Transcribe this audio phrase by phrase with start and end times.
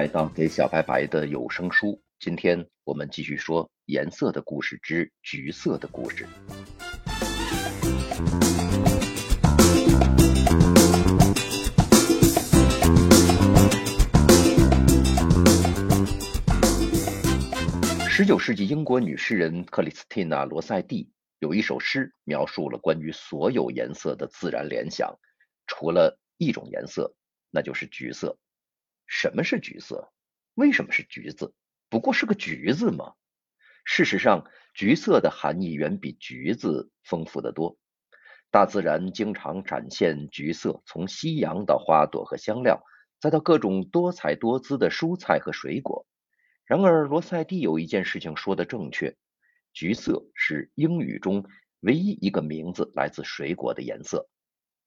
[0.00, 2.02] 来到给小白白的有声书。
[2.18, 6.26] 今天我们继续说颜色的故事之橘色的故事。
[18.08, 21.10] 十九世纪英国女诗人克里斯蒂娜·罗塞蒂
[21.40, 25.14] 有一首诗，描述了关于所有颜色的自然联想，
[25.66, 27.14] 除了一种颜色，
[27.50, 28.38] 那就是橘色。
[29.12, 30.12] 什么是橘色？
[30.54, 31.52] 为什么是橘子？
[31.88, 33.14] 不过是个橘子吗？
[33.84, 37.76] 事实上，橘色的含义远比橘子丰富的多。
[38.52, 42.84] 大自然经常展现橘色，从夕阳到花朵和香料，
[43.18, 46.06] 再到各种多彩多姿的蔬菜和水果。
[46.64, 49.16] 然而，罗塞蒂有一件事情说的正确：
[49.72, 51.44] 橘色是英语中
[51.80, 54.28] 唯一一个名字来自水果的颜色。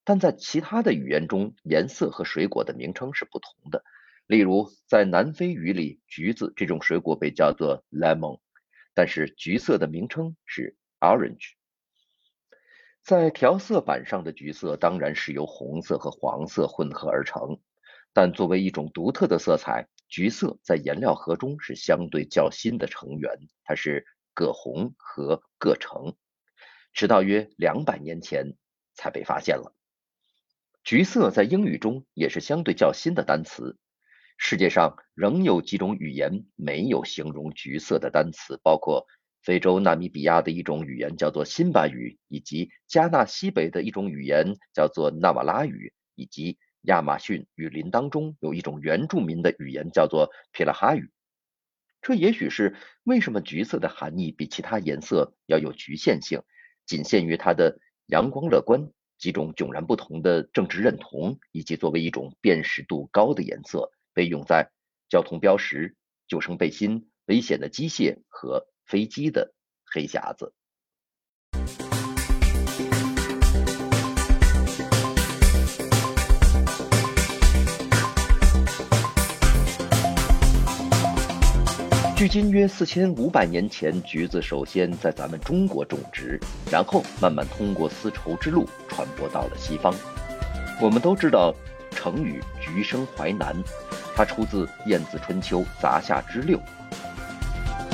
[0.05, 3.83] 但在其他的语言中，颜色和水果的名称是不同的。
[4.25, 8.39] 例如，在南非语里，橘子这种水果被叫做 lemon，
[8.93, 11.51] 但是橘色的名称是 orange。
[13.03, 17.59] 在调色板上的橘色当然是由红色和黄色混合而成，
[18.13, 23.29] 但作为一种独特的色彩，橘色在颜料盒中是相对较新的成员，
[23.65, 26.15] 它是铬红和铬橙，
[26.93, 28.55] 直到约两百年前
[28.93, 29.75] 才被发现了。
[30.85, 33.77] 橘色在英语中也是相对较新的单词。
[34.37, 39.07] 世界上仍有几种语言没有形容橘色的单词，包括
[39.41, 51.09] 非洲纳米比亚的一种语言叫做辛巴语，以及加纳西北的一种语言叫做纳瓦拉语，以及亚马逊雨林当中有一种原住民的语言叫做皮拉哈语。
[52.01, 56.41] 这也许是为什么橘色的含义比其他颜色要有局限性，
[56.85, 63.89] 仅限于它的阳光、乐观、几种迥然不同的政治认同，以及作为一种辨识度高的颜色。
[64.13, 64.69] 被用在
[65.09, 65.95] 交通标识、
[66.27, 69.53] 救生背心、危险的机械和飞机的
[69.85, 70.53] 黑匣子。
[82.15, 86.39] 距今约四千五百年前，橘子首先在咱们中国种植，
[86.71, 89.93] 然后慢慢通过丝绸之路传播到了西方。
[90.81, 91.53] 我们都知道
[91.91, 93.53] 成语“橘生淮南”。
[94.15, 96.57] 它出自《晏子春秋·杂下之六》。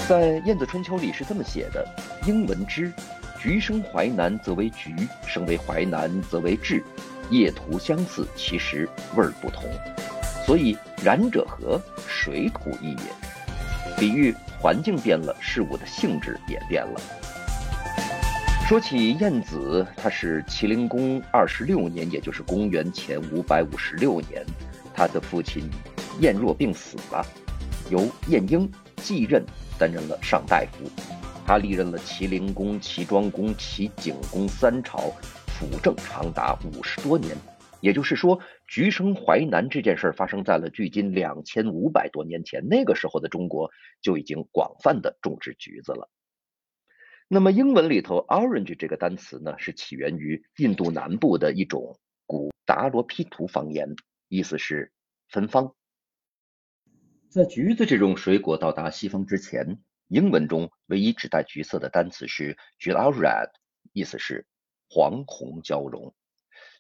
[0.08, 1.88] 在《晏子春秋》里是这么写的
[2.26, 2.92] ：“英文之
[3.40, 4.92] 橘生淮南，则为橘；
[5.28, 6.84] 生为淮南，则为枳。
[7.30, 9.64] 叶图相似，其实味儿不同。
[10.46, 11.80] 所以然者何？
[12.08, 13.04] 水土异也。”
[13.98, 17.02] 比喻环境变了，事物的性质也变了。
[18.68, 24.46] 说起晏子，他是齐灵公二十六年，也就是公元前五百五十六年，
[24.94, 25.70] 他的父亲。
[26.20, 27.26] 晏若病死了，
[27.90, 29.46] 由晏婴继任，
[29.78, 30.90] 担任了上大夫。
[31.46, 35.12] 他历任了齐灵公、齐庄公、齐景公三朝，
[35.48, 37.36] 辅政长达五十多年。
[37.80, 38.38] 也就是说，
[38.68, 42.68] 橘生淮南这件事发生在了距今两千五百多年前。
[42.68, 43.72] 那个时候的中国
[44.02, 46.10] 就已经广泛的种植橘子了。
[47.30, 53.96] 那么，英文里头 “orange” 这个单词呢，是起源于印度南部的一种古达罗毗荼方言，
[54.28, 54.92] 意思是
[55.30, 55.74] 芬芳。
[57.30, 63.52] 在橘子这种水果到达西方之前，英文中唯一指代橘色的单词是 “jewel red”，
[63.94, 64.48] 意思是
[64.90, 66.16] 黄红交融。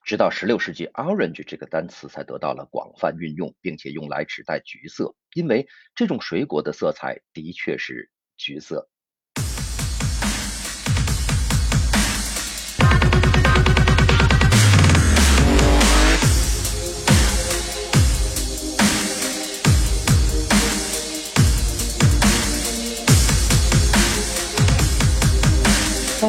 [0.03, 8.89] 直到16世纪，“orange” 这个单词才得到了广泛运用，并且用来指代橘色，因为这种水果的色彩的确是橘色。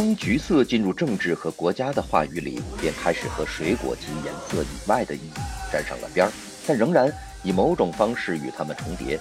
[0.00, 5.32] 当橘色进入政治和国家的话语里，便开始和水果及颜色以外的意义
[5.70, 6.32] 沾上了边儿，
[6.66, 7.12] 但仍然
[7.42, 9.20] 以某种方式与它们重叠。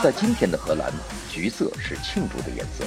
[0.00, 0.92] 在今天的荷兰，
[1.28, 2.84] 橘色是庆祝的颜色。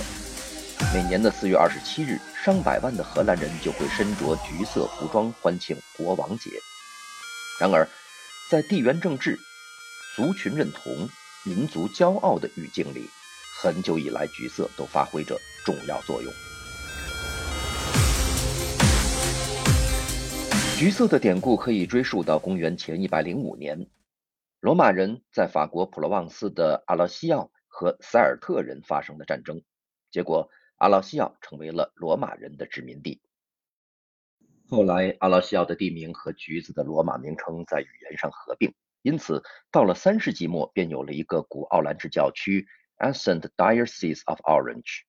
[0.93, 6.49] 每年的四月二十七日，上百万的荷兰人就会身着橘色服装欢庆国王节。
[7.59, 7.85] 然而，
[8.49, 9.37] 在地缘政治、
[10.15, 11.09] 族群认同、
[11.43, 13.09] 民族骄傲的语境里，
[13.61, 16.31] 很久以来，橘色都发挥着重要作用。
[20.77, 23.89] 橘色的典故可以追溯到公元前一百零五年，
[24.59, 29.63] 罗马人在法国普罗旺斯的阿劳西奥和塞尔特人发生的战争，
[30.11, 33.19] 结果阿劳西奥成为了罗马人的殖民地。
[34.69, 38.71] 后来，阿劳西奥的地名和橘子的罗马名称在语言上合并，
[39.01, 39.41] 因此
[39.71, 42.67] 到了三世纪末便有了一个古奥兰治教区
[42.99, 45.05] Ascent Diocese of Orange。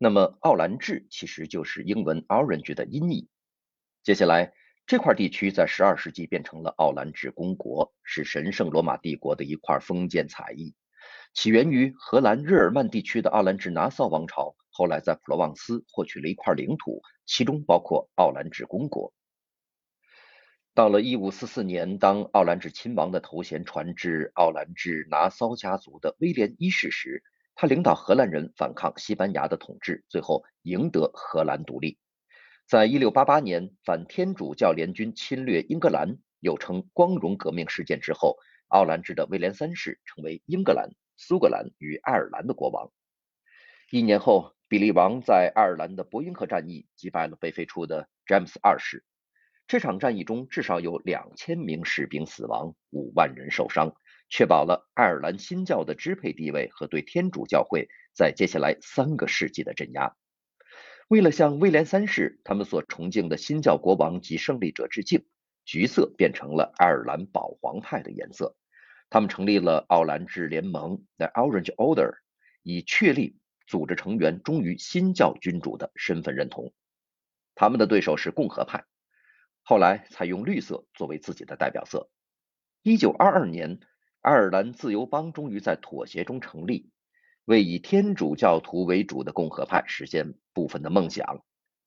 [0.00, 3.28] 那么奥兰治其实就是英文 Orange 的音译。
[4.02, 4.52] 接下来
[4.86, 10.76] 这块地区在十二世纪变成了奥兰治公国，是神圣罗马帝国的一块封建采邑。
[11.34, 19.12] 起源于荷兰日耳曼地区的奥兰治拿骚王朝，后来在普罗旺斯获取了一块领土，其中包括奥兰治公国。
[20.72, 27.24] 到了1544年，当奥兰治亲王的头衔传至奥兰治拿骚家族的威廉一世时，
[27.56, 31.98] 他领导荷兰人反抗西班牙的统治，最后赢得荷兰独立。
[32.66, 40.90] 在1688年反天主教联军侵略英格兰，又称光荣革命事件之后，奥兰治的威廉三世成为英格兰。
[41.16, 42.90] 苏格兰与爱尔兰的国王。
[43.92, 49.04] 一年后，比利王在爱尔兰的伯因河战役击败了被废除的詹姆斯二世。
[49.68, 53.94] 这场战役中，至少有两千名士兵死亡，五万人受伤，
[54.28, 60.16] 确保了爱尔兰新教的支配地位和对天主教会在接下来三个世纪的镇压。
[61.08, 65.24] 为了向威廉三世他们所崇敬的新教国王及胜利者致敬，
[65.64, 68.56] 橘色变成了爱尔兰保皇派的颜色。
[69.08, 72.16] 他们成立了奥兰治联盟 （The Orange Order），
[72.64, 73.38] 以确立
[73.68, 76.74] 组织成员忠于新教君主的身份认同。
[77.54, 78.84] 他们的对手是共和派，
[79.62, 82.10] 后来采用绿色作为自己的代表色。
[82.82, 83.78] 1922年，
[84.22, 86.90] 爱尔兰自由邦终于在妥协中成立，
[87.46, 91.44] 为以天主教徒为主的共和派实现部分的梦想。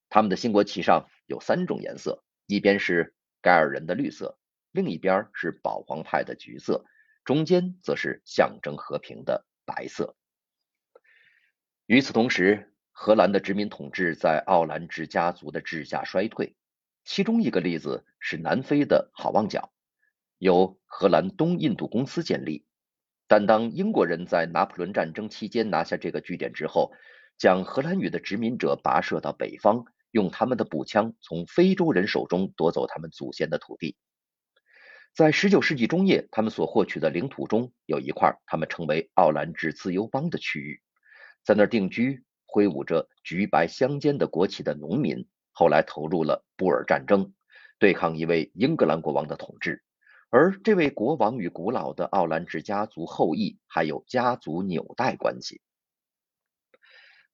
[0.09, 4.39] 他们的新国旗上有三种颜色：一边是盖尔人的绿色，
[4.71, 6.85] 另一边是保皇派的橘色。
[7.25, 10.15] 中间则是象征和平的白色。
[11.85, 16.55] 与此同时，荷兰的殖民统治在奥兰治家族的治下衰退。
[17.03, 19.73] 其中一个例子是南非的好望角，
[20.37, 22.65] 由荷兰东印度公司建立。
[23.29, 26.91] 但当英国人在拿破仑战争期间拿下这个据点之后，
[27.37, 33.95] 将荷兰语的殖民者跋涉到北方，用他们的步枪从非洲人手中夺走他们祖先的土地。
[35.13, 40.81] 在19世纪中叶，他们所获取的领土中有一块，他们称为奥兰治自由邦的区域，
[41.43, 47.31] 在那儿定居、挥舞着橘白相间的国旗的农民，后来投入了布尔战争，
[47.77, 49.83] 对抗一位英格兰国王的统治。
[50.31, 55.61] 而这位国王与古老的奥兰治家族后裔还有家族纽带关系。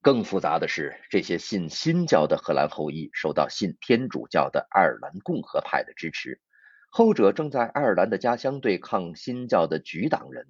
[0.00, 6.40] 更复杂的是，这些信新教的荷兰后裔受到信天主教的爱尔兰共和派的支持。
[6.88, 10.46] 后者正在爱尔兰的家乡对抗新教的举党人。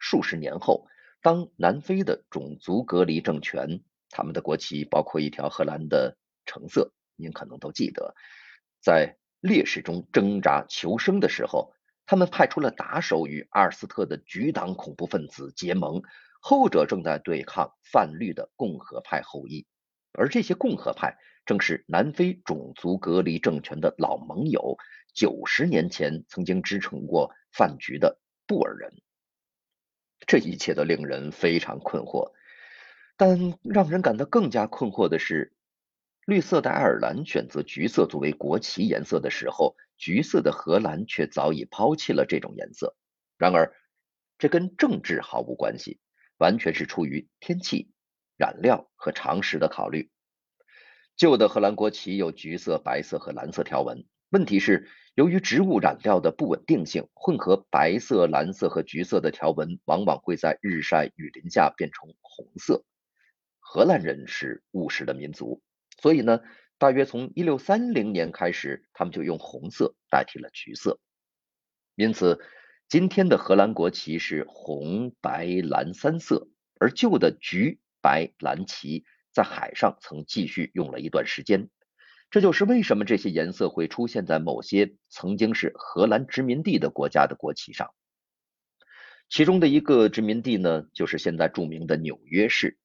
[0.00, 0.88] 数十年后，
[1.22, 8.16] 当南非的种族隔离政权，他们的国旗包括一条荷兰的橙色，您可能都记得，
[8.80, 11.72] 在劣势中挣扎求生的时候，
[12.06, 16.02] 他们派出了打手与阿尔斯特的局党恐怖分子结盟。
[16.46, 19.66] 后者正在对抗泛绿的共和派后裔，
[20.12, 21.16] 而这些共和派
[21.46, 24.76] 正是南非种族隔离政权的老盟友。
[25.14, 28.92] 九十年前曾经支撑过饭局的布尔人，
[30.26, 32.32] 这一切都令人非常困惑。
[33.16, 35.53] 但让人感到更加困惑的是，
[36.26, 42.96] 绿色的爱尔兰选择橘色作为国旗颜色的时候，橘色的荷兰却早已抛弃了这种颜色。
[43.36, 43.74] 然而，
[44.38, 46.00] 这跟政治毫无关系，
[46.38, 47.90] 完全是出于天气、
[48.38, 50.10] 染料和常识的考虑。
[51.16, 54.06] 旧的荷兰国旗有橘色、白色和蓝色条纹。
[54.30, 62.82] 问题是，由于植物染料的不稳定性，混合白色、蓝色和橘色的条纹往往会在日晒雨淋下变成红色。
[63.60, 65.62] 荷兰人是务实的民族，
[66.00, 66.40] 所以呢，
[66.78, 71.00] 大约从1630年开始，他们就用红色代替了橘色。
[71.94, 72.40] 因此，
[72.88, 76.48] 今天的荷兰国旗是红、白、蓝三色，
[76.80, 81.70] 而旧的橘、白、蓝旗在海上曾继续用了一段时间。
[82.30, 87.94] 这就是为什么这些颜色会出现在某些曾经是荷兰殖民地的国家的国旗上。
[89.28, 92.76] 其中的一个殖民地呢，就是现在著名的纽约市。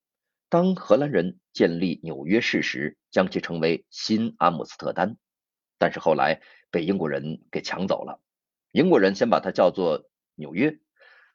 [0.49, 5.17] 当荷兰人建立纽约市时，将其称为新阿姆斯特丹，
[5.77, 6.39] 但是后来
[6.71, 8.21] 被英国人给抢走了。
[8.71, 10.79] 英国人先把它叫做纽约，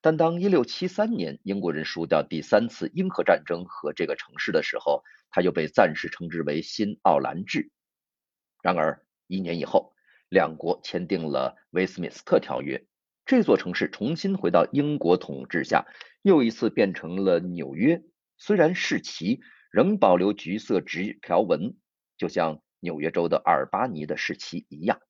[0.01, 7.71] 但当1673年英国人输掉第三次英荷战争和这个城市的时候，它又被暂时称之为新奥兰治。
[8.63, 9.93] 然而，一年以后，
[10.31, 12.87] 两国签订了威斯敏斯特条约，
[13.27, 15.85] 这座城市重新回到英国统治下，
[16.23, 18.03] 又一次变成了纽约。
[18.39, 19.43] 虽然市旗
[19.75, 21.75] 仍保留橘色直条纹，
[22.17, 25.01] 就像纽约州的阿尔巴尼的市旗一样。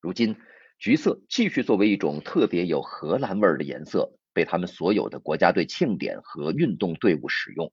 [0.00, 0.34] 如今，
[0.76, 7.72] 橘色继续作为一种特别有荷兰味儿的颜色，被他们所有的国家队庆典和运动队伍使用。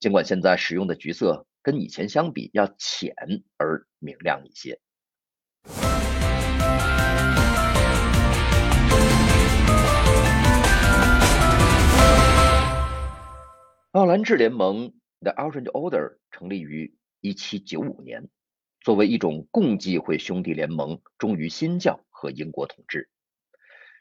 [0.00, 3.14] 尽管现在使用的橘色跟以前相比要浅
[3.56, 4.80] 而明亮一些。
[13.92, 14.92] 奥兰治联盟
[15.22, 18.28] （The Orange Order） 成立于1795年，
[18.80, 23.08] 作为一种共济会兄弟联盟，忠于新教和英国统治。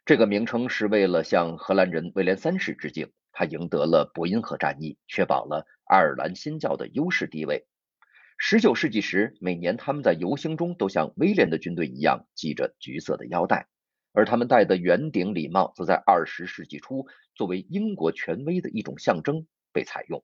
[0.04, 5.68] 这个名称是为了向荷兰人威廉三世致敬，他赢得了伯恩河战役，确保了。
[5.86, 7.68] 爱尔兰新教的优势地位。
[8.38, 13.68] 十九世纪时，每年他们在游行中都像威廉的军队一样系着橘色的腰带，
[14.14, 20.24] 而他们戴的圆顶礼帽则在二十世纪初作为英国权威的一种象征被采用。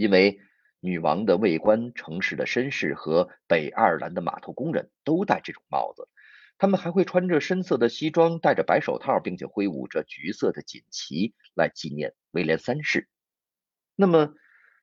[0.00, 0.40] 因为
[0.80, 6.08] 女王的卫官、城市的绅士和北爱尔兰的码头工人都戴这种帽子，
[6.56, 13.10] 他们还会穿着深色的西装，戴着白手套，并且挥舞着橘色的锦旗来纪念威廉三世。
[13.94, 14.32] 那么，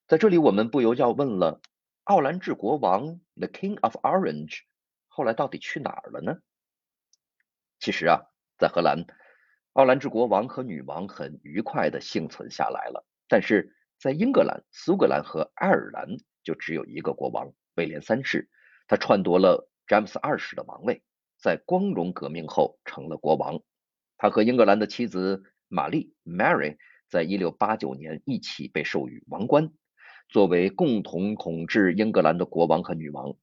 [0.06, 1.62] 在这里，我们不由要问了：
[2.04, 4.60] 奥兰治国王 The King of Orange
[5.08, 6.38] 后来到底去哪儿了呢？
[7.80, 8.22] 其实啊，
[8.60, 9.08] 在荷兰，
[9.74, 13.04] 奥兰治国王和女王很愉快的幸存下来了。
[13.28, 18.50] 但是在英格兰、苏格兰和爱尔兰，就只有一个国王威廉三世，
[18.88, 21.04] 他篡夺了詹姆斯二世的王位，
[21.40, 23.62] 在光荣革命后成了国王。
[24.18, 26.78] 他和英格兰的妻子玛丽 Mary
[27.10, 29.72] 在一六八九年一起被授予王冠。
[30.30, 33.38] 作为共同统治英格兰的国王和女王，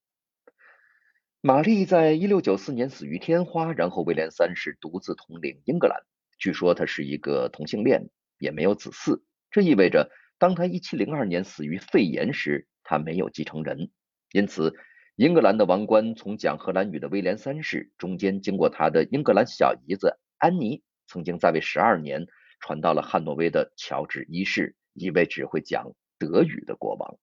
[1.41, 6.03] 玛丽在一六九四年死于天花，然后威廉三世独自统领英格兰。
[6.39, 9.23] 据说他是一个同性恋，也没有子嗣。
[9.51, 13.91] 这意味着，当他一七零二年死于肺炎时，他没有继承人。
[14.33, 14.75] 因此，
[15.17, 22.27] 英格兰的王冠从讲荷兰语的威廉三世中间经过他的英格兰小姨子安妮，曾经在位十二年，
[22.61, 25.93] 传到了汉诺威的乔治一世，一位只会讲。
[26.17, 27.19] 德语的国王。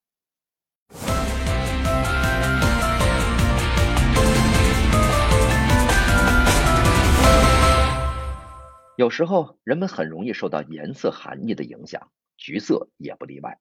[8.96, 12.12] 有时候，人们很容易受到颜色含义的影响，
[12.42, 13.60] 橘色也不例外。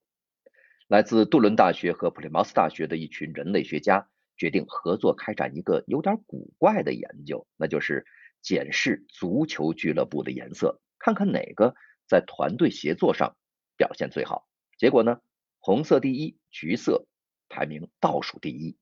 [0.88, 8.08] 来自杜伦大学和普利茅斯大学的一群人类学家决定合作开展一个有点古怪的研究，那就是
[8.42, 11.76] 检视足球俱乐部的颜色，看看哪个
[12.08, 13.38] 在团队协作上
[13.78, 14.48] 表现最好。
[14.78, 15.22] 结果呢？
[15.60, 17.06] 红色第一，橘色
[17.48, 18.80] 排名倒数第一。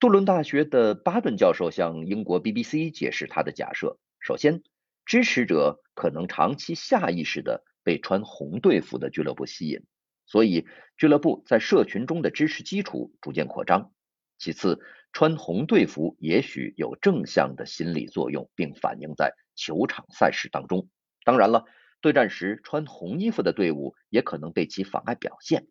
[0.00, 4.64] 杜伦大学的巴顿教授向英国 BBC 解释他的假设：首先，
[5.06, 9.80] 支持者可能长期下意识的被穿红队服的俱乐部吸引，
[10.26, 10.66] 所以
[10.98, 13.94] 俱乐部在社群中的支持基础逐渐扩张。
[14.36, 14.78] 其次，
[15.14, 20.90] 穿红队服也许有正向的心理作用，并反映在球场赛事当中。
[21.24, 21.64] 当然了。
[22.00, 25.66] 对战时穿红衣服的队伍也可能对其妨碍表现。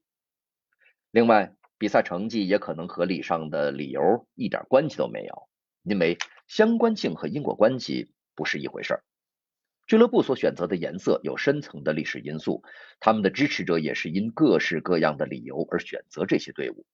[1.12, 5.48] 另外，比赛成绩也可能和礼上的理由一点关系都没有，
[5.84, 9.04] 因为相关性和因果关系不是一回事儿。
[9.88, 12.62] 俱乐部所选择的颜色有深层的历史因素，
[13.00, 16.86] 他们的支持者也是因各式各样的理由而选择这些队伍。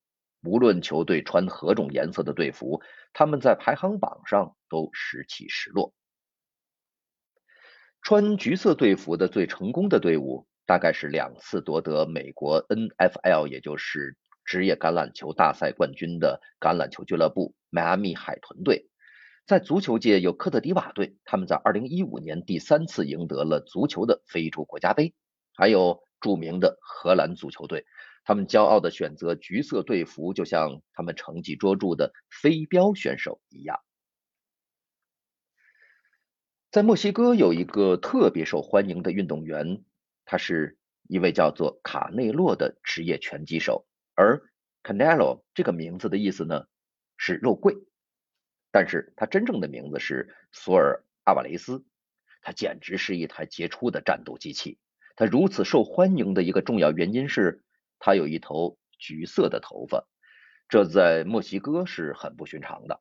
[0.44, 2.80] 无论球队穿何种颜色的队服，
[3.12, 5.92] 他们在排行榜上都时起时落。
[8.00, 18.88] 穿橘色队服的最成功的队伍，大概是两次夺得美国 NFL，也就是职业橄榄球大赛冠军的橄榄球俱乐部迈阿密海豚队。
[19.46, 25.14] 在足球界有科特迪瓦队，他们在2015年第三次赢得了足球的非洲国家杯。
[25.54, 27.84] 还有著名的荷兰足球队，
[28.24, 33.80] 他们骄傲地选择橘色队服，就像他们成绩卓著的飞镖选手一样。
[36.70, 39.84] 在墨西哥有一个特别受欢迎的运动员，
[40.24, 43.86] 他是一位叫做卡内洛的职业拳击手。
[44.14, 44.42] 而
[44.82, 46.64] Canelo 这个名字的意思呢
[47.16, 47.76] 是肉桂，
[48.74, 51.84] 但是他真正的名字是索尔阿瓦雷斯。
[52.42, 54.80] 他简直是一台杰出的战斗机器。
[55.14, 57.62] 他如此受欢迎的一个重要原因是，
[58.00, 60.08] 他有一头橘色的头发，
[60.68, 63.00] 这在墨西哥是很不寻常的。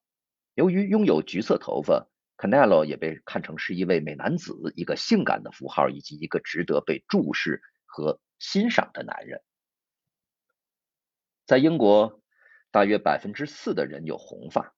[0.53, 2.08] 由于拥有橘色头发。
[2.36, 9.42] Canelo 也被看成是一位美男子，一个性感的符号，以及一个值得被注视和欣赏的男人。
[11.46, 12.20] 在英国，
[12.72, 14.74] 大约百分之四的人有红发，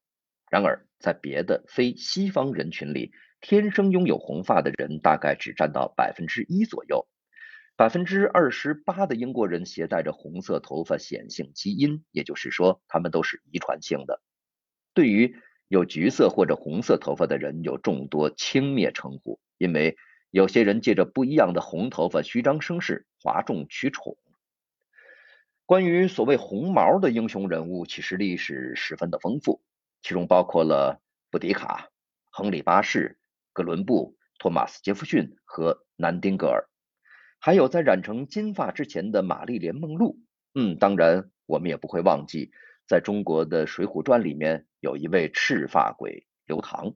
[0.49, 3.11] 然而在别的非西方人群里，
[3.41, 7.07] 天生拥有红发的人大概只占到百分之一左右。
[7.77, 14.21] 百分之二十八的英国人携带着红色头发显性基因，也就是说，他们都是遗传性的。
[14.93, 15.35] 对于
[15.67, 19.97] 有橘色或者红色头发的人有众多轻蔑称呼，因为
[20.31, 24.17] 有些人借着不一样的红头发虚张声势、哗众取宠。
[25.65, 29.61] 关于所谓红毛的英雄人物，其实历史十分的丰富，
[30.05, 31.89] 其中包括了布迪卡、
[32.29, 33.17] 亨利八世、
[33.53, 36.69] 哥伦布、托马斯杰弗逊和南丁格尔，
[37.39, 40.19] 还有在染成金发之前的玛丽莲梦露。
[40.53, 42.51] 嗯，当然我们也不会忘记，
[42.87, 46.93] 在中国的《水浒传》里面有一位赤发鬼刘唐。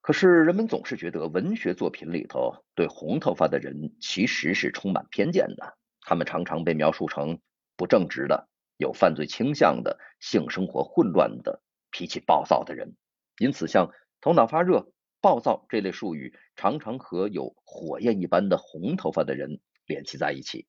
[0.00, 5.76] 可是，人们总是觉得文学作品里头对红头发的人其实是充满偏见的。
[6.00, 7.38] 他们常常被描述成
[7.76, 8.48] 不正直的、
[8.80, 12.96] 有犯罪倾向的、性生活混乱的、脾气暴躁的人。
[13.38, 20.66] 因此，像头脑发热、暴躁这类术语，常常和有火焰一般的红头发的人联系在一起。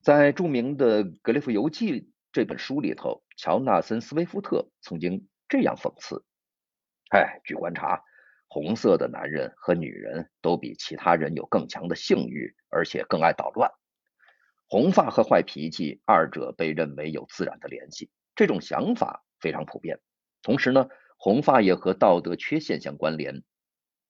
[0.00, 2.00] 在著名的《格列佛游记》
[2.32, 6.24] 这本书里头，乔纳森·斯威夫特曾经这样讽刺。
[7.10, 8.02] 哎，据观察，
[8.48, 13.70] 红色的男人和女人都比其他人有更强的性欲，而且更爱捣乱。
[14.68, 19.98] 红发和坏脾气，二者被认为有自然的联系，这种想法非常普遍。
[20.42, 23.42] 同时呢，红发也和道德缺陷相关联。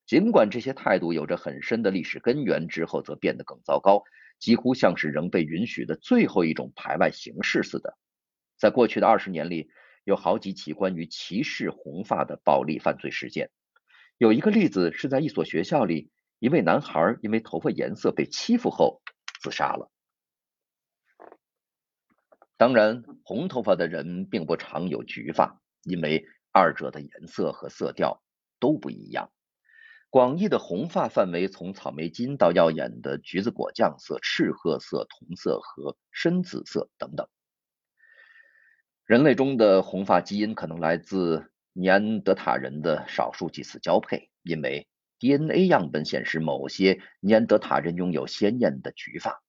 [0.06, 4.02] 尽管这些态度有着很深的历史根源，之后则变得更糟糕，
[4.38, 7.96] 几乎像是仍被允许的最后一种排外形式似的。
[8.58, 9.70] 在过去的二十年里。
[10.04, 13.50] 有好几起关于歧视红发的暴力犯罪事件。
[14.16, 19.02] 有一个例子是在一所学校里，一位男孩因为头发颜色被欺负后
[19.42, 19.90] 自杀了。
[22.58, 28.20] 当然，红头发的人并不常有橘发，因为二者的颜色和色调
[28.58, 29.30] 都不一样。
[30.10, 37.28] 广义的红发范围从草莓金到耀眼的橘子果酱色、赤褐色、铜色和深紫色等等。
[39.04, 44.88] 人类中的红发基因可能来自尼安德塔人的少数几次交配，因为
[45.20, 49.42] DNA 样本显示某些尼安德塔人拥有鲜艳的橘发。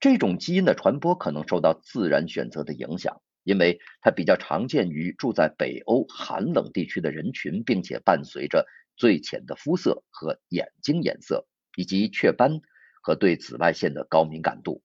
[0.00, 12.60] 这种基因的传播可能受到自然选择的影响，因为它比较常见于住在北欧寒冷地区的人群，并且伴随着最浅的肤色和眼睛颜色，以及雀斑
[13.02, 14.82] 和对紫外线的高敏感度。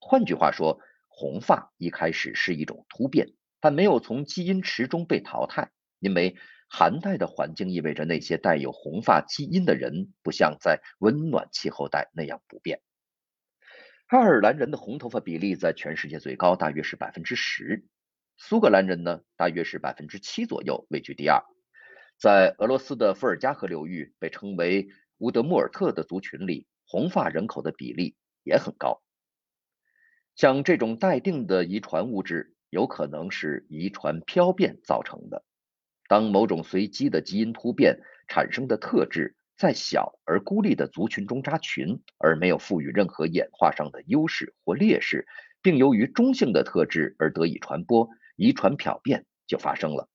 [0.00, 0.80] 换句话说。
[1.20, 6.36] 红发一开始是一种突变，但没有从基因池中被淘汰，因为
[6.68, 12.80] 寒带的环境意味着那些带有红发基因的人不像在温暖气候带那样不变。
[14.08, 17.84] 爱尔兰人的红头发比例在全世界最高，大约是百分之十。
[18.38, 21.44] 苏格兰人呢，大约是百分之七左右，位居第二。
[22.16, 29.02] 在俄罗斯的伏尔加河流域，被称为乌德穆尔特的族群里，红发人口的比例也很高。
[30.34, 35.44] 像这种待定的遗传物质，有可能是遗传漂变造成的。
[36.08, 45.26] 当某种随机的基因突变产生的特质在小而孤立的族群中扎群，而没有赋予任何演化上的优势或劣势，
[45.60, 50.08] 并由于中性的特质而得以传播，遗传漂变就发生了。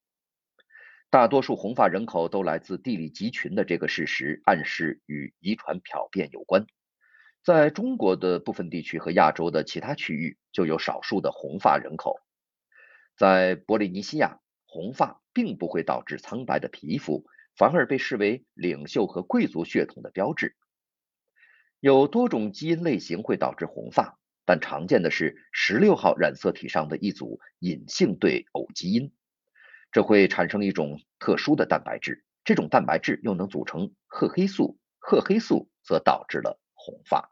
[1.10, 6.65] 大多数红发人口都来自地理集群的这个事实，暗示与遗传漂变有关。
[7.43, 12.15] 在中国的部分地区和亚洲的其他区域，就有少数的红发人口。
[13.17, 20.55] 在波利尼西亚，红发并不会导致苍白的皮肤，反而被视为领袖和贵族血统的标志。
[21.79, 29.13] 有多种基因类型会导致红发，但常见的是十六号染色体上的一组隐性对偶基因，
[29.91, 36.59] 这会产生一种特殊的蛋白质，这种蛋白质又能组成褐黑素，褐黑素则导致了。
[36.75, 37.31] 红发。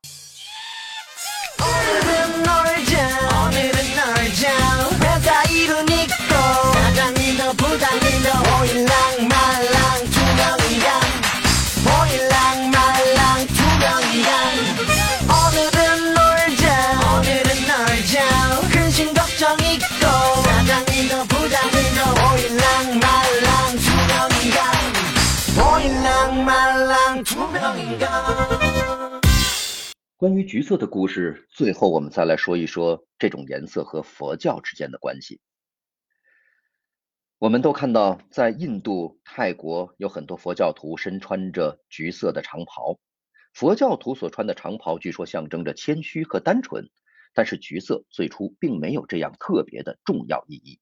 [30.21, 35.41] 关于橘色的故事，最后我们再来说一说这种颜色和佛教之间的关系。
[37.39, 42.99] 我们都看到，在印度、泰国有很多佛教徒身穿着橘色的长袍。
[43.55, 46.87] 佛教徒所穿的长袍据说象征着谦虚和单纯，
[47.33, 50.79] 但是橘色最初并没有这样特别的重要意义。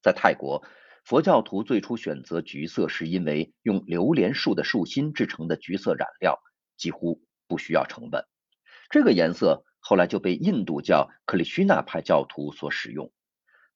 [0.00, 0.64] 在泰国，
[1.04, 6.38] 佛教徒最初选择橘色，是因为用榴莲树的树心制成的橘色染料
[6.76, 8.24] 几乎不需要成本。
[8.90, 13.12] 这个颜色后来就被印度教克里希那派教徒所使用。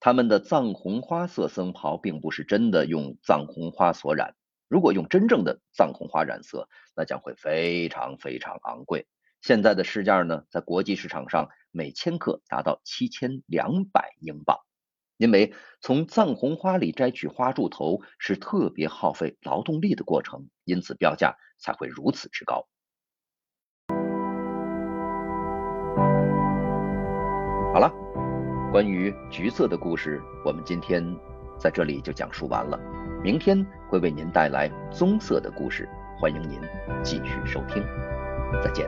[0.01, 4.35] 他们的藏红花色僧袍并不是真的用藏红花所染，
[4.69, 9.07] 如果用真正的藏红花染色，那将会非常非常昂贵。
[9.41, 14.59] 现在的市价呢，在国际市场上每千克达到七千两百英镑。
[15.17, 22.67] 因为从藏红花里摘取花柱头是特别耗费劳动力的过程，因此标价才会如此之高。
[28.75, 31.01] 关于橘色的故事，我们今天
[31.57, 32.77] 在这里就讲述完了。
[33.23, 36.59] 明天会为您带来棕色的故事，欢迎您
[37.01, 37.85] 继续收听。
[38.61, 38.85] 再见。